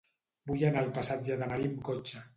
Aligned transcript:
Vull 0.51 0.63
anar 0.69 0.81
al 0.83 0.89
passatge 0.97 1.37
de 1.43 1.53
Marí 1.53 1.71
amb 1.73 1.85
cotxe. 1.91 2.29